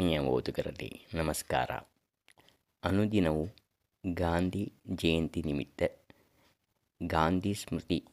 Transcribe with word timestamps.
ಓದುಗರಲ್ಲಿ 0.00 1.06
ನಮಸ್ಕಾರ. 1.14 1.70
ಅನುದಿನವು 2.84 3.48
ಗಾಂಧಿ 4.14 4.72
ಜಯಂತಿ 4.88 5.42
ನಿಮಿತ್ತ 5.42 5.82
ಗಾಂಧಿ 7.02 7.54
ಸ್ಮೃತಿ 7.54 8.04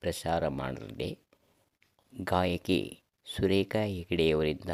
ಪ್ರಸಾರ 0.00 0.48
ಮಾಡಲಿದೆ. 0.48 1.18
ಗಾಯಕಿ 2.20 3.00
ಸುರೇಖಾ 3.36 3.78
ಹೆಗಡೆಯವರಿಂದ 3.78 4.70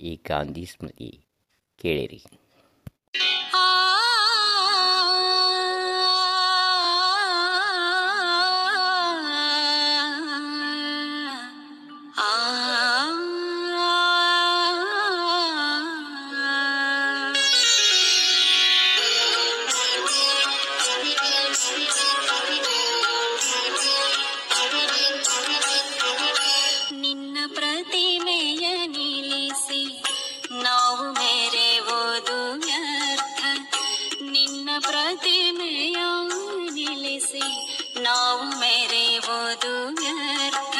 ಈ 0.00 0.16
ಗಾಂಧಿ 0.16 0.64
ಸ್ಮೃತಿ 0.64 1.24
ಕೇಳಿರಿ. 1.78 2.22
ಪ್ರತಿಮೆಯ 27.76 28.86
ನಿಲ್ಲಿಸಿ, 28.86 30.02
ನಾವು 30.62 31.12
ಮೆರೆವುದು 31.12 32.66
ವ್ಯರ್ಥ. 32.66 33.44
ನಿನ್ನ 34.22 34.70
ಪ್ರತಿಮೆಯ 34.80 35.96
ನಿಲ್ಲಿಸಿ, 36.70 37.42
ನಾವು 38.00 38.58
ಮೆರೆವುದು 38.58 39.94
ವ್ಯರ್ಥ. 39.94 40.76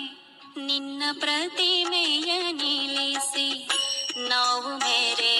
ನಿನ್ನ 0.57 1.03
ಪ್ರತಿಮೆಯ 1.19 2.51
ನಿಲ್ಲಿಸಿ 2.51 3.47
ನಾವು 4.29 4.77
ಮೇರೆ 4.77 5.30